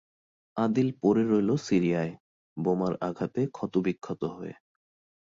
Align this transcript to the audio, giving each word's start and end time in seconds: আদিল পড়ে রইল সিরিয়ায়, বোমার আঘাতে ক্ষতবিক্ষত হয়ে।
আদিল 0.57 0.89
পড়ে 1.01 1.23
রইল 1.23 1.49
সিরিয়ায়, 1.67 2.13
বোমার 2.57 2.93
আঘাতে 3.01 3.41
ক্ষতবিক্ষত 3.51 4.21
হয়ে। 4.35 4.53